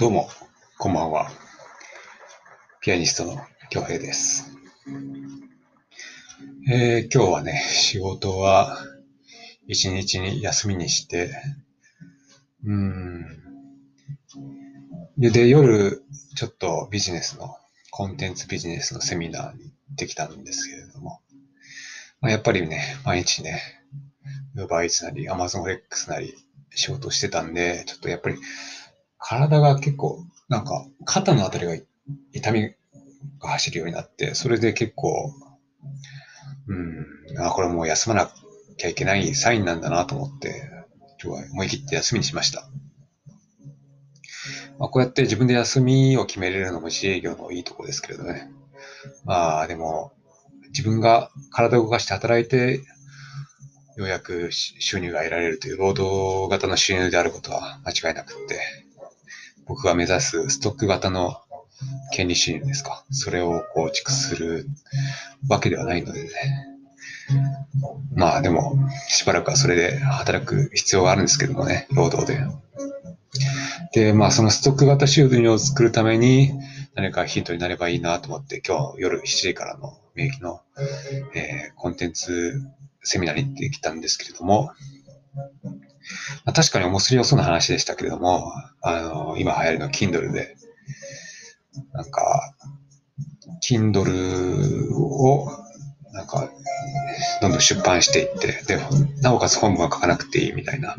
[0.00, 0.28] どうも、
[0.78, 1.28] こんばんは。
[2.80, 4.56] ピアニストの京平です。
[6.70, 8.78] えー今日はね、仕事は
[9.66, 11.32] 一日に休みにして、
[12.64, 13.26] うん。
[15.18, 16.04] で、夜、
[16.36, 17.56] ちょっとビジネスの、
[17.90, 21.22] コンテンツビジネスのセミナーに行ってきたんですけれども、
[22.20, 23.60] まあ、やっぱりね、毎日ね、
[24.54, 26.36] ウーバーイーツなり、アマゾンフレックスなり、
[26.70, 28.36] 仕事してたんで、ちょっとやっぱり
[29.18, 31.76] 体が結構、なんか肩のあたりが
[32.32, 32.74] 痛み
[33.40, 35.32] が走るようになって、それで結構、
[36.68, 38.30] うん、あ、これもう休まな
[38.76, 40.70] きゃいけないサインなんだなと思って、
[41.22, 42.68] 今日は思い切って休みにしました。
[44.78, 48.50] まあ、こうやって自分で休みを決めれるのも自営業のいいところですけれどね。
[49.24, 50.12] まあでも、
[50.68, 52.80] 自分が体を動かして働いて、
[53.96, 58.60] ようやく収入が得られるという労働型の収入であることは間違いなくって、
[59.78, 61.36] 僕が目指すストック型の
[62.12, 63.04] 権利収入ですか？
[63.12, 64.66] それを構築する
[65.48, 66.30] わけではないのでね。
[68.12, 68.76] まあでも、
[69.06, 72.40] しばらくはそれで働く必要があるんですけどもね、労働で。
[73.92, 76.50] で、まあそのストック型収入を作るために
[76.96, 80.60] 何かヒントになればいいなと思って、今日夜7時からの免疫の、
[81.36, 82.62] えーコンテンツ
[83.04, 84.72] セミナーに行ってきたんですけれども、
[86.44, 90.56] まあ、確かに面白そうな話でしたけれども、あの、今流行りの Kindle で、
[91.92, 92.54] なんか、
[93.68, 95.48] Kindle を、
[96.12, 96.50] なんか、
[97.40, 98.80] どんどん出版していって、で、
[99.22, 100.96] なおかつ本文は書かなくていいみたいな、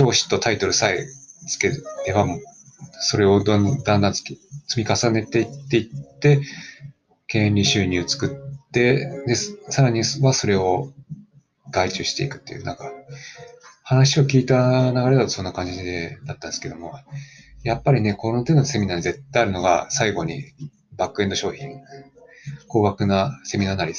[0.00, 1.06] 表紙とタイトルさえ
[1.46, 1.70] つけ
[2.06, 2.26] れば、
[3.00, 6.40] それをだんだんつき積み重ねていっていって、
[7.26, 10.92] 権利収入を作って、で、さらにはそれを
[11.70, 12.90] 外注していくっていう、なんか、
[13.82, 16.94] 話を聞いた流れだとそんな感じで、だったんですけども、
[17.62, 20.44] やっぱりね、この手のセミナーに絶対あるのが、最後に
[20.96, 21.80] バックエンド商品、
[22.68, 23.94] 高額なセミナーなり、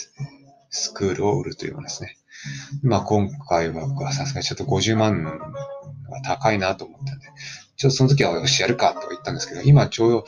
[0.70, 2.18] スクールを売るというものですね。
[2.84, 7.26] まあ今回はさすがにちょっと50万は高いなと思ったんで、
[7.76, 10.26] ちょっとその時はよしやるかと言ったんですけど、今ちょうど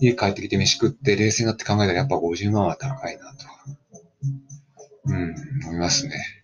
[0.00, 3.46] 家帰ってきて飯食って冷静になって考えたらやっぱ50万は高いなと。
[5.06, 5.34] うん、
[5.64, 6.37] 思いますね。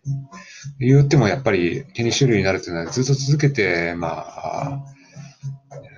[0.78, 4.84] 言ってもやっぱり権利種類になるというのはずっと続けて、まあ、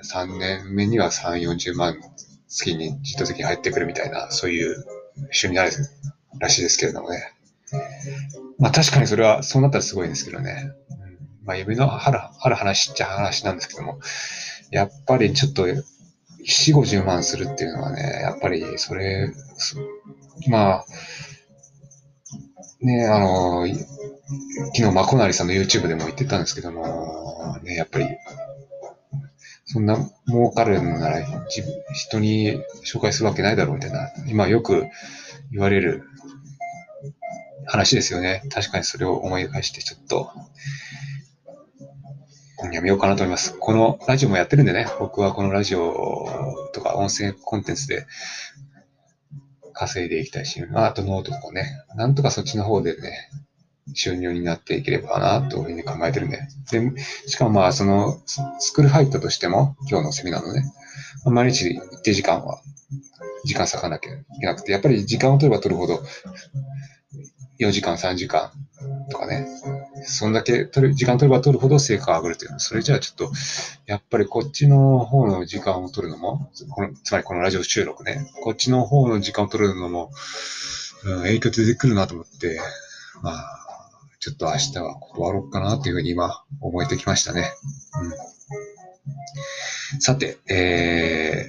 [0.04, 1.96] 3年目には3、40万
[2.48, 4.84] 月に自動的に入ってくるみたいな、そういう
[5.30, 5.70] 収入になる
[6.38, 7.32] らしいですけれどもね。
[8.58, 10.72] まあ確かにそれは、そうなったらすごいんですけどね。
[10.90, 13.98] うん、まあ夢のあるある話っちゃ話なんですけども、
[14.70, 15.82] やっぱりちょっと、4、
[16.46, 19.32] 50万するっていうのはね、やっぱりそれ、
[20.48, 20.86] まあ、
[22.80, 23.66] ね、あの、
[24.74, 28.08] 昨日、まこなりさんの YouTube でも言ってたんですけども、ね、やっぱり、
[29.64, 34.86] そんな儲かるのなら自分人に紹介するわけないだろうみたいな、今よく
[35.52, 36.02] 言われる
[37.66, 38.42] 話ですよね。
[38.50, 40.30] 確かにそれを思い返して、ちょっと、
[42.72, 43.56] やめようかなと思います。
[43.58, 48.06] このラジオもやってるんでね、僕はこのラジオとか音声コンテンツで
[49.72, 53.30] 稼いでいきたいし、あとノートとかね、なんとかそっちの方でね、
[53.94, 56.40] 収入になっていければな、というふうに考えてるんで。
[57.26, 58.20] しかもまあ、その、
[58.58, 60.64] スクール入ったとしても、今日のセミナーのね、
[61.24, 62.60] 毎日一定時間は、
[63.44, 66.02] 時間割かなきゃいけなくて、やっぱり時間を取れば取るほど、
[67.58, 68.50] 4時間、3時間
[69.10, 69.46] とかね、
[70.04, 72.54] そんだけ取る、時間取れば取るほど成果が上がるという。
[72.58, 73.32] それじゃあちょっと、
[73.86, 80.10] やっぱりこっちの方の時間を取るのも、このつまりこのラジオ収録ね、こっちの方の時間を取るのも、
[81.04, 82.60] うん、影響出てくるなと思って、
[83.22, 83.55] まあ、
[84.26, 87.48] ちょっと明日は断ろうかなというふうに今思えてきましたね。
[89.92, 91.46] うん、さて、え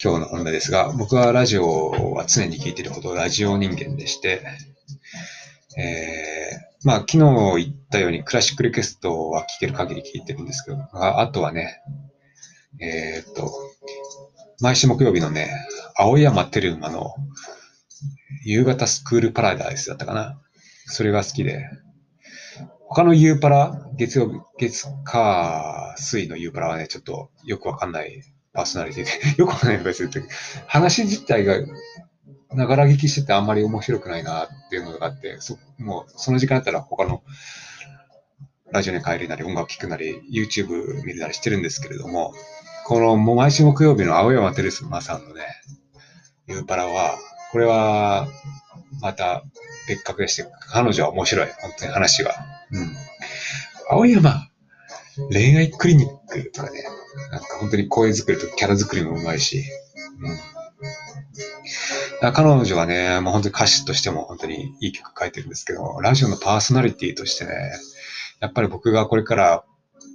[0.00, 4.40] ー、今日の本題ですが、僕はラジオは常に聞いているほどラジオ人間でして、
[5.76, 11.82] えー、まあ昨日言ったようにクラシックリクエストは聞ける限り聞いてるんですけど、ああとはね、
[12.80, 13.52] えーっと、
[14.62, 15.50] 毎週木曜日のね、
[15.98, 17.14] 青山テル馬の
[18.46, 20.40] 夕方スクールパラダイスだったかな。
[20.86, 21.68] それが好きで。
[22.88, 28.22] 他のユーパラ、月曜日、月、火、水のユーパラはね、ちょっとよくわかんない
[28.52, 30.26] パーソナリティで、 よくわかんないのかですけど
[30.66, 31.56] 話自体が、
[32.54, 37.22] ながら聞きしててあんまり面白くないなっていうのがあって、そもうその時間だったら他の
[38.70, 42.34] ラジオに帰るなり、音楽聴くなり、YouTube 見るなりしてるんですけれども、
[42.86, 45.42] このもう毎週木曜日の青山テレスマさんのね、
[46.46, 47.18] ユーパラは、
[47.50, 48.28] これは、
[49.00, 49.42] また
[49.88, 51.48] 別格でして、彼女は面白い。
[51.60, 52.34] 本当に話が。
[52.72, 52.96] うん。
[53.90, 54.48] 青山
[55.30, 56.84] 恋愛クリニックとかね、
[57.30, 59.64] なんか本当に声作りとキャラ作りもうまいし、
[60.20, 60.38] うん。
[62.32, 67.52] 彼女はね、もう本当に歌手としても本当にいい曲書いてるんですけど、ラジオのパーソナリティとしてね、
[68.40, 69.64] やっぱり僕がこれから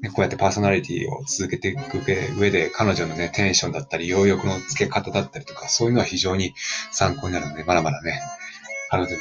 [0.02, 2.02] ね、こうやってパーソナリティを続けていく
[2.40, 6.56] 上で、彼女のね、テンションだったり、要欲の付け方だったりとか、そういうのは非常に
[6.92, 8.20] 参考になるので、まだまだね、
[8.90, 9.18] 彼女の、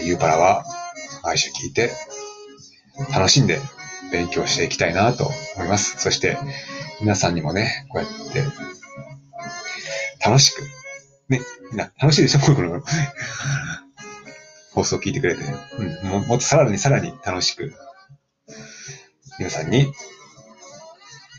[0.00, 0.64] えー、ユーパラは
[1.22, 1.90] 毎週聞いて、
[3.12, 3.58] 楽しんで
[4.12, 5.98] 勉強していきたいなと思います。
[5.98, 6.36] そして、
[7.00, 8.44] 皆さんにもね、こうやって、
[10.24, 10.62] 楽しく、
[11.28, 11.40] ね、
[11.70, 12.40] みんな楽しいでしょ？
[12.54, 12.82] この
[14.72, 15.42] 放送聞いてくれて、
[15.78, 17.72] うん、ももっとさらにさらに楽しく
[19.38, 19.92] 皆さんに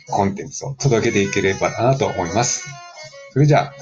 [0.09, 2.67] コンテンツを届けていければなと思います。
[3.33, 3.75] それじゃあ、今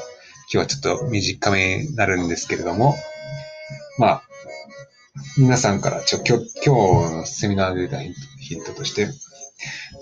[0.52, 2.96] 日はちょっと短めになるんですけれども、
[4.00, 4.24] まあ、
[5.38, 9.10] 皆さんからちょ今日今日のセミナーで出たヒントとして、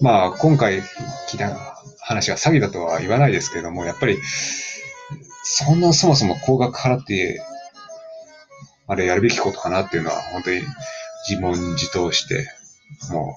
[0.01, 0.81] まあ、今回
[1.27, 1.57] 聞いた
[1.99, 4.19] 話が詐欺だとは言わないですけれども、やっぱり、
[5.41, 7.41] そんなそもそも高額払って、
[8.85, 10.61] あれやるべきことかなっていうのは、本当に
[11.27, 12.47] 自問自答して、
[13.11, 13.35] も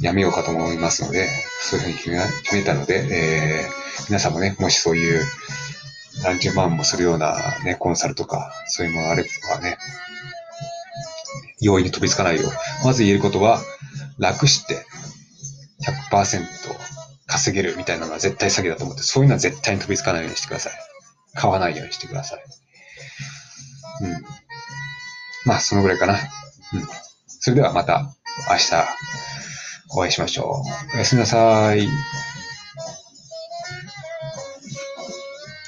[0.00, 1.26] う、やめようかと思いますので、
[1.60, 5.20] そういうふうに決め決めたので、えー、皆さんもね、もしそういう
[6.22, 9.78] 何十万もするようなね、コンサルとか、そういうものがあればね、
[11.60, 12.86] 容易に飛びつかないよう。
[12.86, 13.60] まず言えることは、
[14.18, 14.84] 楽して
[16.10, 16.46] 100%
[17.26, 20.72] 稼げるみたいなのは絶対詐欺だと思って、そういうのは絶対に飛びつかないようにしてください。
[21.34, 22.44] 買わないようにしてください。
[24.02, 24.24] うん。
[25.44, 26.14] まあ、そのぐらいかな。
[26.14, 26.20] うん。
[27.26, 28.14] それではまた
[28.50, 28.74] 明日
[29.94, 30.62] お会いしましょ
[30.92, 30.96] う。
[30.96, 31.88] おやすみなさい。